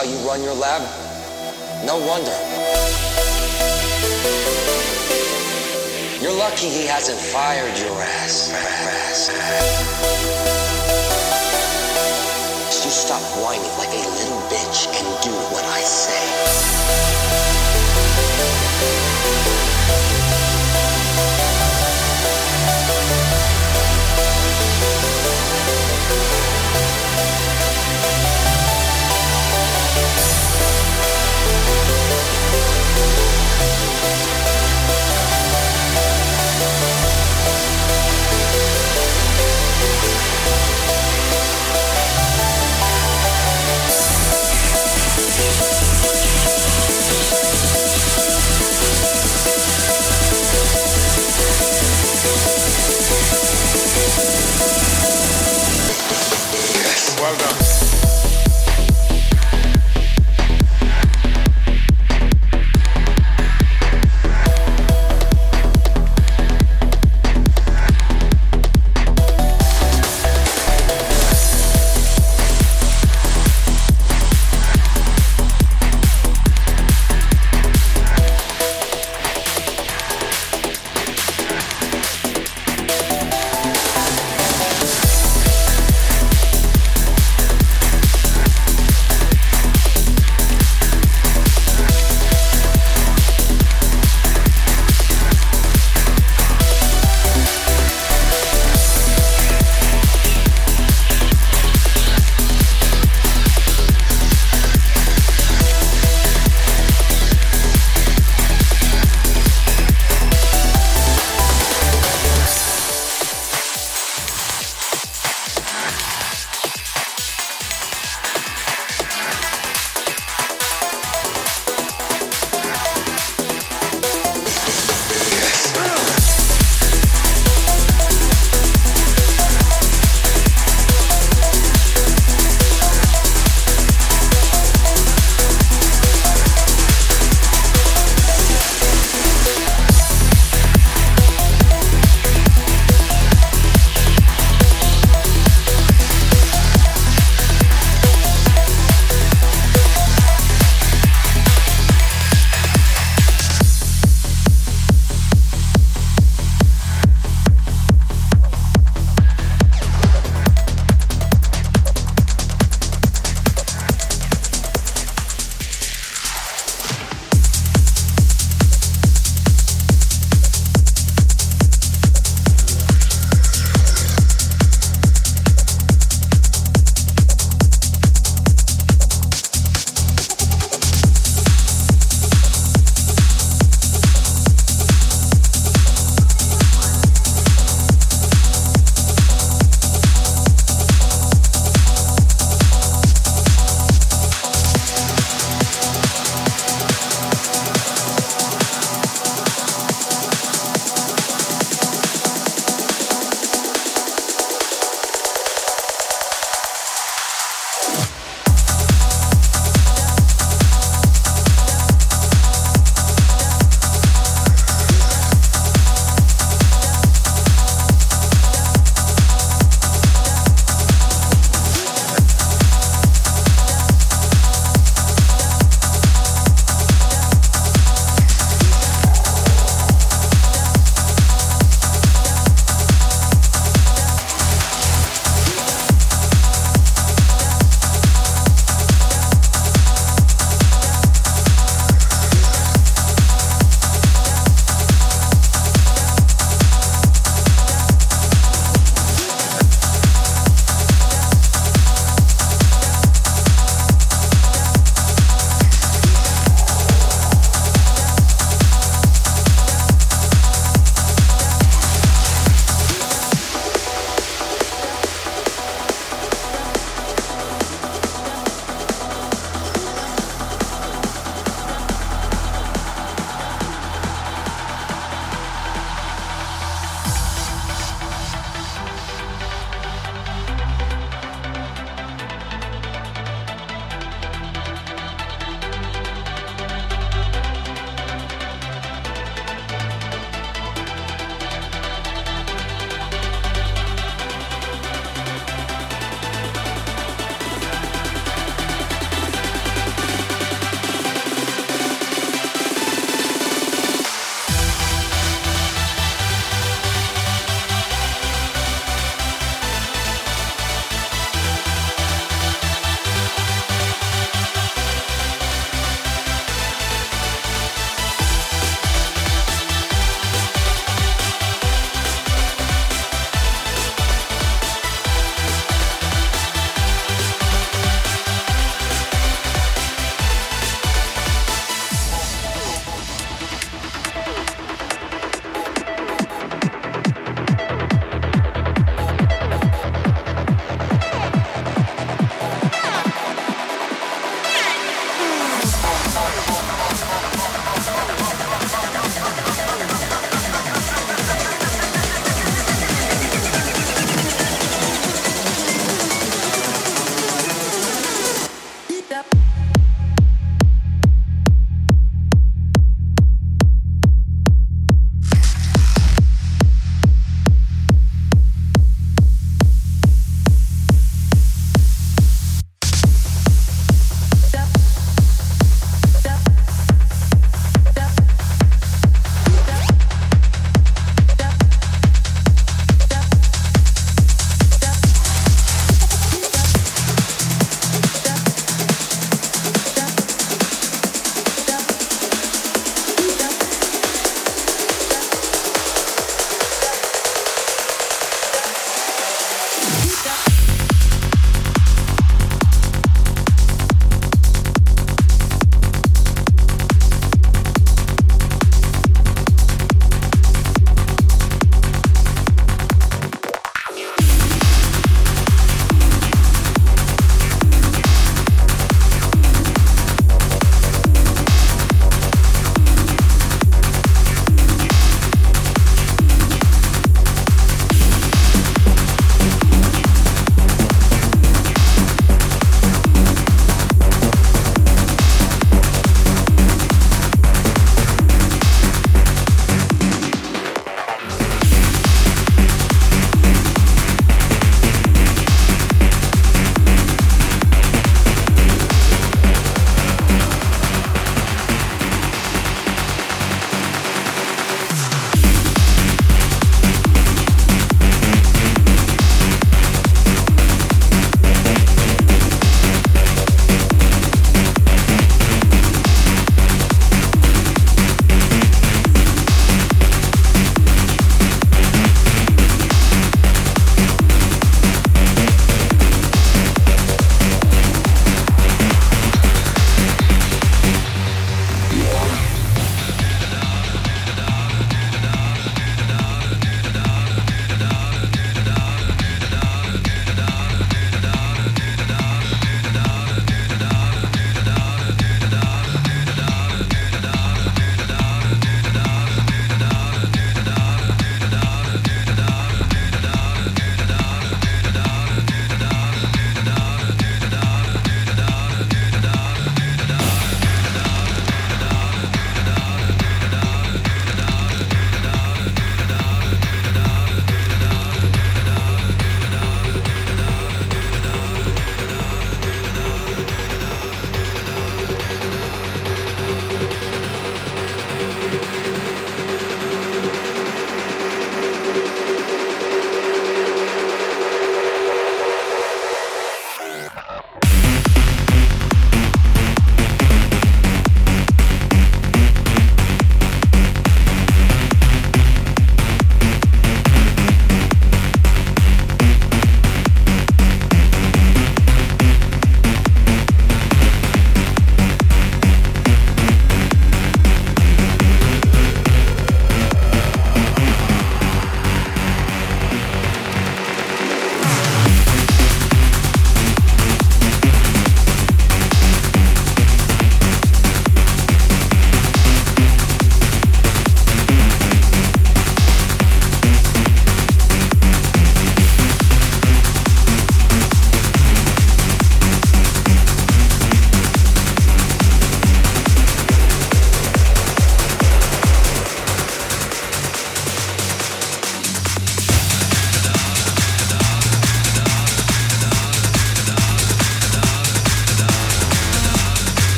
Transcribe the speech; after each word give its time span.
how 0.00 0.06
you 0.06 0.16
run 0.26 0.42
your 0.42 0.54
lab, 0.54 0.80
no 1.84 1.98
wonder. 2.08 2.32
You're 6.22 6.32
lucky 6.32 6.70
he 6.70 6.86
hasn't 6.86 7.18
fired 7.18 7.76
your 7.78 8.00
ass. 8.00 8.48
You 12.82 12.90
stop 12.90 13.20
whining 13.42 13.76
like 13.76 13.92
a 13.92 14.08
little 14.16 14.40
bitch 14.48 14.88
and 14.88 15.22
do 15.22 15.32
what 15.52 15.64
I 15.66 15.80
say. 15.82 17.20
Well 57.20 57.36
done. 57.36 57.89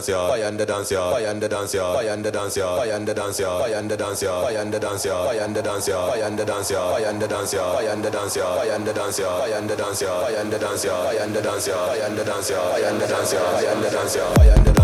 Dance 0.00 0.08
yard, 0.08 0.30
fire 0.30 0.50
the 0.52 0.64
dance 0.64 0.90
yard, 0.90 1.12
fire 1.12 1.34
the 1.34 1.48
dance 1.48 1.74
yard, 1.74 1.96
fire 1.96 2.16
the 2.16 2.30
dance 2.30 2.56
yard, 2.56 2.80
fire 2.80 3.04
the 3.04 3.14
dance 3.14 3.38
yard, 3.40 3.62
fire 3.62 3.84
the 3.84 3.96
dance 3.96 4.22
yard, 4.22 4.46
fire 4.46 4.70
the 4.70 4.78
dance 4.78 5.04
yard, 5.04 5.28
fire 5.28 5.50
the 5.50 5.62
dance 5.62 5.88
yard, 5.88 6.12
fire 6.12 6.30
the 6.32 6.46
dance 6.46 6.70
yard, 6.70 6.96
fire 6.96 7.18
the 7.18 7.26
dance 7.26 7.52
yard, 7.52 7.76
fire 7.76 7.98
the 7.98 8.14
dance 8.14 8.38
yard, 8.38 8.58
fire 8.58 8.80
the 8.80 8.94
dance 8.96 9.18
yard, 9.18 9.40
fire 9.40 9.62
the 9.62 9.76
dance 9.76 10.00
yard, 10.00 10.22
fire 10.24 10.44
the 10.44 10.58
dance 10.58 10.84
yard, 10.84 11.04
fire 11.04 11.30
the 11.30 11.42
dance 11.42 11.66
yard, 11.66 11.86
fire 11.90 12.10
the 12.10 12.16
dance 12.16 12.16
yard, 12.16 12.16
fire 12.16 12.16
the 12.16 12.24
dance 12.24 12.50
yard, 12.50 12.70
fire 12.70 12.98
the 12.98 13.06
dance 13.06 13.32
yard, 13.32 13.60
fire 13.60 13.82
the 13.82 13.90
dance 13.90 14.16
yard, 14.16 14.36
fire 14.36 14.79